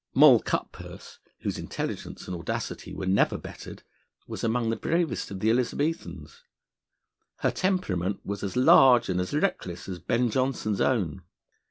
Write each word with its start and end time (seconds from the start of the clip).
Moll 0.15 0.39
Cutpurse, 0.39 1.19
whose 1.41 1.59
intelligence 1.59 2.27
and 2.27 2.35
audacity 2.35 2.91
were 2.91 3.05
never 3.05 3.37
bettered, 3.37 3.83
was 4.25 4.43
among 4.43 4.71
the 4.71 4.75
bravest 4.75 5.29
of 5.29 5.41
the 5.41 5.51
Elizabethans. 5.51 6.43
Her 7.41 7.51
temperament 7.51 8.19
was 8.25 8.41
as 8.41 8.55
large 8.57 9.09
and 9.09 9.21
as 9.21 9.31
reckless 9.35 9.87
as 9.87 9.99
Ben 9.99 10.31
Jonson's 10.31 10.81
own. 10.81 11.21